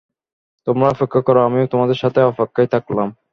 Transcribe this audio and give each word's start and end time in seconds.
তোমরা 0.67 0.87
অপেক্ষা 0.89 1.21
কর, 1.21 1.35
আমিও 1.47 1.71
তোমাদের 1.73 1.97
সাথে 2.03 2.19
অপেক্ষায় 2.31 2.69
থাকলাম। 2.73 3.07